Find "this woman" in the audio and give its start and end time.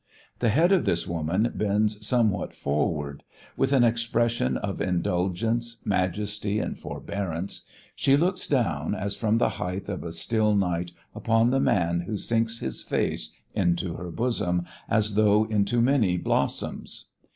0.85-1.51